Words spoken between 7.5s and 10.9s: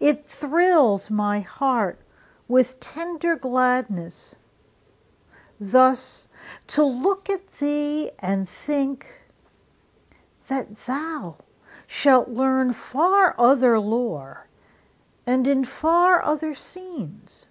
thee, And think that